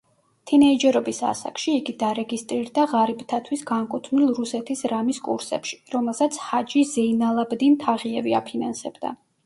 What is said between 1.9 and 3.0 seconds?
დარეგისტრირდა